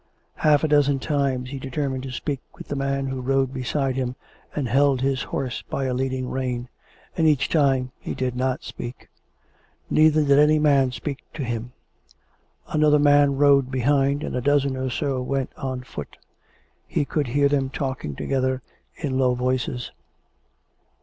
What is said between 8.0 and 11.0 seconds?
did not speak. Neither did any man